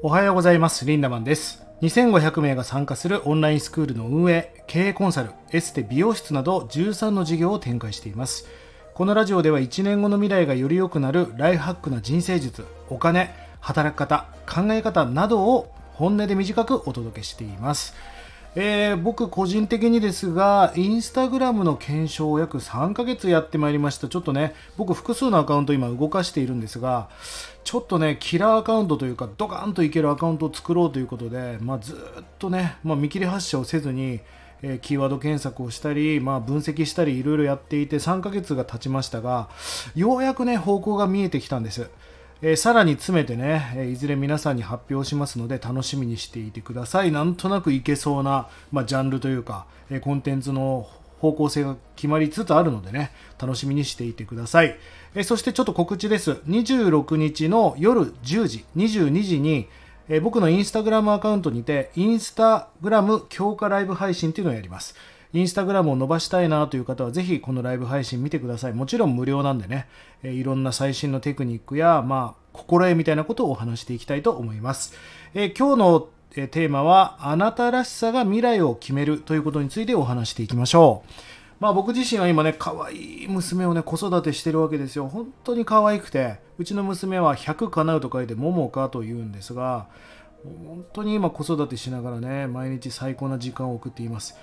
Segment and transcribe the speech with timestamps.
[0.00, 0.84] おはようございます。
[0.84, 1.66] リンダマンです。
[1.82, 8.46] 2500名が参加するオンラインスクールの運営、経営コンサル、エステ美容室など13の事業を展開しています。
[8.94, 17.96] このラジオでは1年後の未来がより良くなるライフハックな人生術、お金、働き方、考え方などを本音で短くお届けしています。
[18.54, 24.08] えー僕個人的にですが、インスタグラムの検証を約3ヶ月やってまいりました。
[24.08, 27.08] ちょっとね、僕複数のアカウント今動かしているんですが、
[27.62, 34.20] ちょっとね、キラーアカウントというか、ドカンといけるアカウントを作ろうということで、まあ、ずっとね、まあ、見切り発車をせずに、
[34.62, 39.50] えーキーワード検索をしたり、まあ、分析したり、いろいろやっていて、3ヶ月が経ちましたが、
[39.94, 41.90] ようやくね、方向が見えてきたんです。
[42.40, 47.10] えーさらに詰めてね、えーいずれ皆さんに発表しますので楽しみにしていてください。
[47.10, 50.88] なんとなくいけそうな、まあ、ジャンルというか、えーコンテンツの
[51.18, 54.78] 方向性が決まりつつあるのでね、楽しみにしていてください。
[55.16, 56.32] えそしてちょっと告知です。
[56.46, 59.68] 26日の夜10時、22時に、
[60.08, 64.94] え僕のインスタグラムアカウントにて、インスタグラム強化ライブ配信というのをやります。
[65.32, 68.72] インスタグラムを伸ばしたいなという方はぜひこのライブ配信見てください。
[68.72, 69.86] もちろん無料なんでね、
[70.22, 74.94] えいろんな最新のテクニックや、まあ、心得みたいなことをお話していきたいと思います。
[75.34, 81.10] え今日のテーマは、あなたらしさが未来を決めるということについてお話していきましょう。
[81.60, 85.08] まあ僕自身は今ね、可愛い娘をね、子育てしてるわけですよ。
[85.08, 89.88] 本当に可愛くて、うちの娘は100叶うと書いて、ももかと言うんですが、
[90.44, 94.36] 本当に今子育てしながらね、毎日最高な時間を送っています。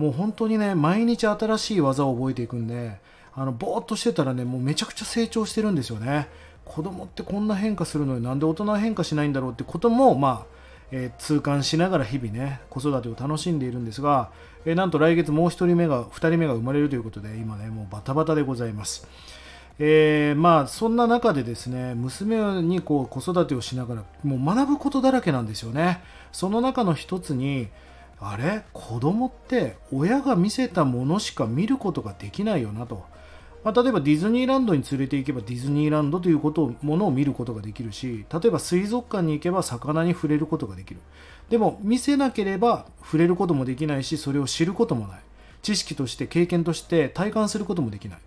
[0.00, 2.98] もう本当にね、毎日新しい技を覚えていくんで、
[3.34, 6.28] あの、ぼーっとしてたらね、もうめちゃくちゃ成長してるんですよね。
[6.64, 10.46] 子供ってこんな変化するのになんで大人は変化しないんだろうってことも、まあ、
[10.90, 14.30] えー痛感しながら日々ね、子育てを楽しんでいるんですが、
[14.64, 19.06] えーなんと来月もう1人目が、2人目が生まれるということで、今ね、もうバタバタでございます。
[19.82, 27.68] えーまあそんな中でですね娘にこう子育てをしながらもう学ぶことだらけなんですよねその中の一つに
[28.20, 28.64] あれ？
[28.72, 33.04] 子供って親が見せたものしか見ることができないよなと、
[33.64, 41.00] まあ、例えばディズニーランドに連れて行けばディズニーランドということをものを見ることができるし例えば水族館に行けば魚に触れることができる。
[41.48, 45.20] でも見せなければ触れることもできないしそれを知ることもない。
[45.62, 48.18] 知識として経験として体感することもできない。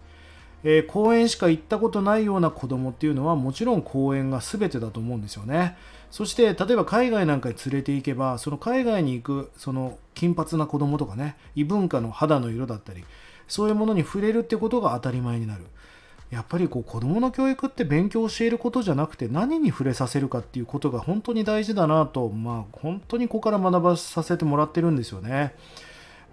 [0.64, 5.78] えー公園しか行ったことないような子供っていうのはもちろん公園が全てだと思うんですよね。
[6.12, 13.04] そして例えば海外なんかに連れて行けばその海外に行くその金髪な子供とかね異文化の肌の色だったり
[13.48, 15.64] そういうものに触れるってことが当たり前になる。
[16.30, 25.54] やっぱりこう子供の教育って勉強を教えることじゃなくて何に触れさせるかっていうことが本当に大事だなとまあ本当にここから学ばさせてもらってるんですよね。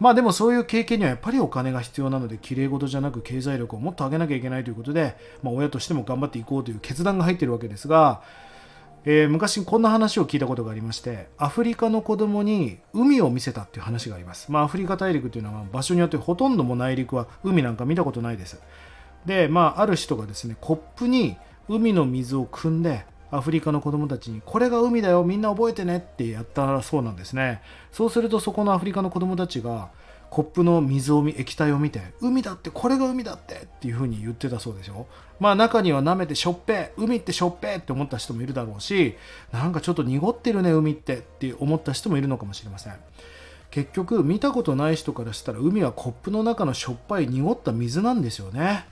[0.00, 8.22] まあでもそういう経験にはやっぱりお金が必要なので綺麗事じゃなく経済力をもっと上げなきゃいけないということで、まあ、親としても頑張っていこうという決断が入っているわけですが、
[9.05, 18.60] えー昔こんな話を聞いたことがありましてアフリカの子供に海を見せたっていう話があります、まあ、アフリカ大陸というのは場所によってほとんども内陸は海なんか見たことないです。
[19.27, 21.37] でまあある人がですねコップに
[21.69, 27.62] 海の水を汲んでアフリカの子供たちにこれが海だよみんな覚えてねってやったそうなんですね。
[27.92, 29.91] そうするとそこのアフリカの子供たちが
[30.30, 35.06] コップの水を見液体を見て海だってこれが海だってっていう風に言ってたそうですよ
[35.41, 39.16] まあ中には舐めてしょっぺ海ってしょっぺって思った人もいるだろうし
[39.50, 42.94] なんかちょっと濁ってるね海ってって思った人もいるのかもしれません。
[43.70, 48.84] 結局見たことない人からしたら海はコップの中のしょっぱい濁った水なんですよね。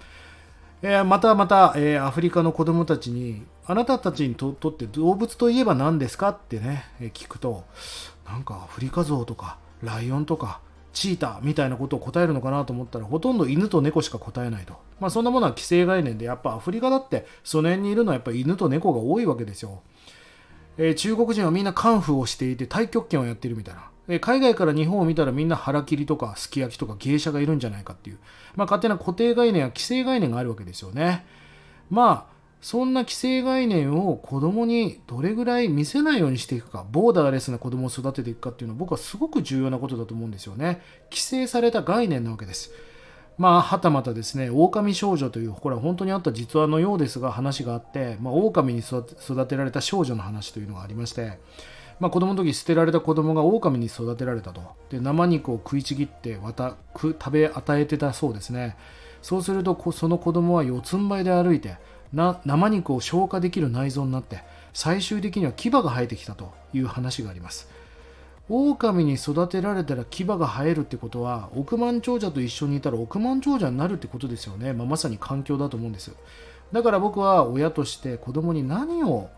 [0.82, 6.30] えーまたまた、えーアフリカの子供たちにあなたたちにとって動物といえば何ですか？
[6.30, 7.64] ってね、聞くと
[8.26, 10.60] なんかアフリカゾウとかライオンとか
[10.94, 19.82] チーターみたいなことを答えるのかなと思ったらほとんど犬と猫しか答えないと、まあ、そんなものは既成概念でやっぱアフリカだってその辺にいるのはやっぱ犬と猫が多いわけですよ。
[20.78, 28.18] えー中国人はみんなカンフーをしていて太極拳をやってるみたいな、え海外から日本を見たらみんな腹切りとかすき焼きとか芸者がいるんじゃないかっていう、
[28.56, 31.26] まあ、勝手な固定概念や既成概念があるわけですよね。
[31.90, 42.72] まあそんな既成概念を子供にどれぐらい見せないようにしていくかボーダーレスな子供を育てていくかっていうのは僕はすごく重要なことだと思うんですよね規制された概念なわけです
[43.38, 51.38] まあ、はたまたですね、狼少女という、これは本当にあった実話のようですが、話があって、まあ、狼に育てられた少女の話というのがありまして、
[52.00, 54.60] まあ、子供の時捨てられた子供が狼に育てられたと。
[54.90, 58.76] で、生肉を食いちぎってわたく食べ与えてたそうですね。
[59.22, 61.76] そうすると、その子供は四つん這いで歩いて、
[62.12, 67.68] な生肉を消化できる内臓になって、最終的には牙が生えてきたという話があります。
[68.48, 76.12] 狼に育てられたら牙が生えるってことは億万長者と一緒にいたら億万長者になるってことですよね、まあ、まさに環境だと思うんです。
[76.72, 79.28] だから僕は親として子供に何を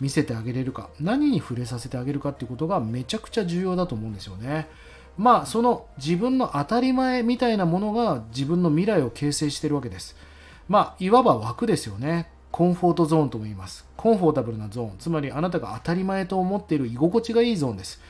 [0.00, 4.68] 見せてあげれるか何に触れさせてあげるかっていうことがめちゃくちゃ重要だと思うんですよね。
[5.16, 10.16] まあその自分の当たり前みたいなものが自分の未来を形成してるわけです。
[10.68, 12.30] まあいわば枠ですよね。
[12.50, 13.86] コンフォートゾーンとも言います。
[13.96, 14.98] コンフォータブルなゾーン。
[14.98, 18.00] つまりあなたが当たり前と思っている居心地がいいゾーンです。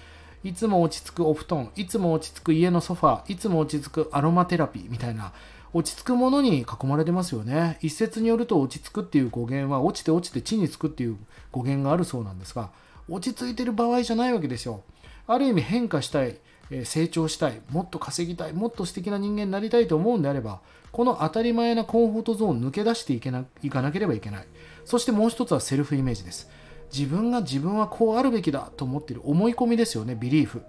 [0.45, 1.71] いつも落ち着くお布団。
[1.77, 3.33] いつも落ち着く家のソファー。
[3.33, 5.33] いつも落ち着くアロマテラピーみたいな。
[5.75, 7.79] 落ち着くものに囲まれてますよね。
[7.81, 11.17] 一説によると落ち着くっていう語源は落ちて落ちて地につくっていう
[11.51, 12.71] 語源があるそうなんですが
[13.09, 14.83] 落ち着いてる場合じゃないわけですよ。
[15.27, 16.37] ある意味変化したい。
[16.85, 20.61] 成長したいもっと稼ぎたいもっと素敵な人間になりたいと思うんであれば
[20.91, 24.47] この当たり前なコンフォートゾーンを抜け出していけないかなければいけない
[24.85, 26.49] そしてもう一つはセルフイメージです
[26.93, 30.63] 自分が自分はこうあるべきだと思っている思い込みですよねビリーフ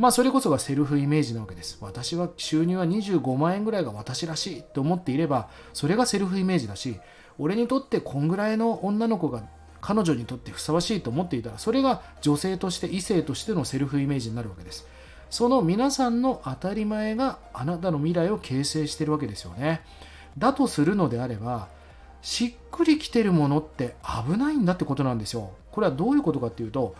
[0.00, 1.76] まあそれこそがセルフイメージなわけです。
[1.82, 6.98] 私は収入は25万円ぐらいが私らしいと思っていれば、それがセルフイメージだし、
[7.38, 9.42] 俺にとってこんぐらいの女の子が
[9.82, 14.86] 彼女にとってふさわしいと思っていたら、それが女性として異性としてのセルフイメージになるわけです。
[15.30, 19.82] その皆さんの当たり前があなたの未来を形成しているわけですよね。
[20.36, 21.68] だとするのであれば、
[22.20, 25.52] しっくりきてるものって危ないんだってことなんですよ。
[25.70, 26.94] これはどういうことかっていうと、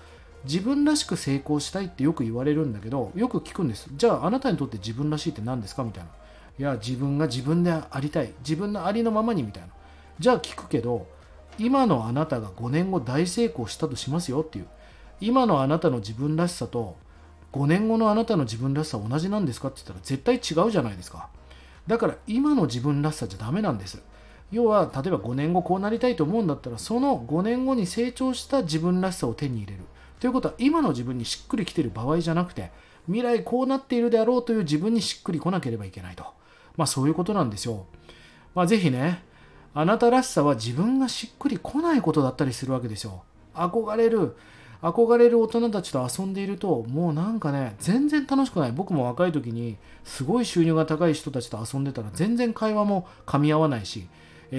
[0.44, 3.88] 自分らしく成功したいってよく言われるんだけどよく聞くんです。
[3.94, 6.10] じゃああなたにとって自分らしいって何ですかみたいな。
[6.58, 8.32] いや自分が自分でありたい。
[8.40, 9.68] 自分のありのままにみたいな。
[10.18, 11.06] じゃあ聞くけど
[11.58, 14.66] 今のあなたが5年後大成功したとしますよっていう。
[15.20, 16.96] 今のあなたの自分らしさと
[17.52, 21.28] 5年後のあなたの自分らしさ同じなんですかって言ったら絶対違うじゃないですか
[21.86, 24.02] だから今の自分らしさじゃダメなんです
[24.52, 29.84] 要は例えば5年後こうなりたいと思うんだったらその5年後に成長した自分らしさを手に入れる
[30.20, 32.70] ということは今の自分にしっくりきてる場合じゃなくて
[33.06, 36.24] 未来こうなっているであろうという自分にしっくりこなければいけないと。
[36.76, 37.86] まあそういうことなんですよ。
[38.54, 39.22] まあぜひね、
[39.74, 43.22] あなたらしさは自分がしっくりこないことだったりするわけですよ。
[43.54, 44.36] 憧れる、
[44.82, 48.72] 憧れる大人たちと遊んでいるともうなんかね全然楽しくない。
[48.72, 54.08] 僕も若い時にすごい収入が高い人たちと遊んでたら全然会話も噛み合わないし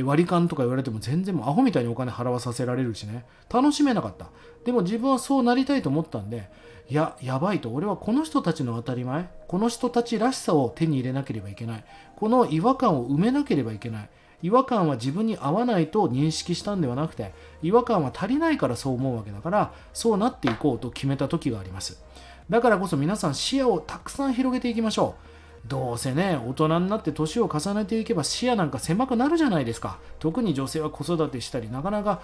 [0.03, 3.25] 割り勘とか言われても全然もうアホみたいにお金払わさせられるしね。
[3.51, 4.27] 楽しめなかった。
[4.63, 6.50] でも自分はそうなりたいと思ったんで
[6.89, 7.69] いややばいと。
[7.69, 11.83] 俺はこの人たちの当たり前この人たちらしさを手に入れなければいけない。
[12.15, 14.09] この違和感を埋めなければいけない。
[14.41, 22.01] 違和感は自分に合わないと認識したんではなくて違和感は足りないからそう思うわけだからそうなっていこうと決めた時があります。
[22.49, 25.31] だからこそ皆さん視野をたくさん広げていきましょう。
[25.67, 29.99] どうせね大人になって年を重ねていけば視野なんか狭くなるじゃないですか。
[30.19, 32.21] 特に女性は子育てしたりなかなか、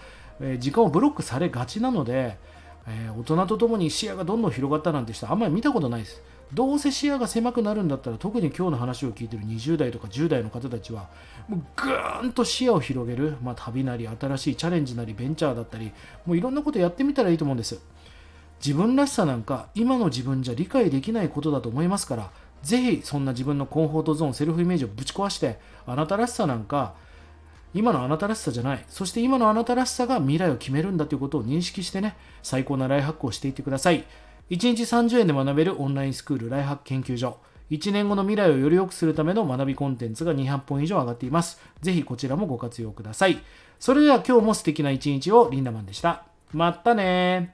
[0.57, 2.37] 時間をブロックされがちなので、
[2.87, 6.21] えー、大人とともに視野がどんどん広がったなんて人あんまり見たことないです。
[6.53, 11.09] どうせ視野が狭くなるんだったら特に今日の話を聞いてる20代とか10代の方たちは
[11.49, 15.91] もうぐーんと視野を広げる、まあ、旅なり新しいチャレンジなりベンチャーだったり
[16.25, 17.81] もういろんなことやってみたらいいと思うんです。
[18.65, 22.31] 自分らしさなんか今の自分じゃ理解できないことだと思いますから
[22.63, 26.95] ぜひそんな自分のコンフォートゾーンセルフイメージをぶち壊してあなたらしさなんか
[27.77, 28.83] 今のあなたらしさじゃない。
[28.89, 32.17] そして今のあなたらしさが未来を決めるんだということを認識してね。
[32.43, 34.03] 最高なライハックをしていってください。
[34.49, 37.37] 1日30円で学べるオンラインスクールライハック研究所。
[37.69, 41.61] 1年後の未来をより良くするための学びコンテンツが200本以上上がっています。
[41.81, 43.39] ぜひこちらもご活用ください。
[43.79, 46.23] それでは今日も素敵な一日をリンダマンでした。
[46.53, 47.53] またね